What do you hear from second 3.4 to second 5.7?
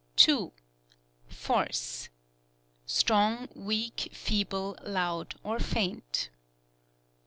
weak, feeble, loud or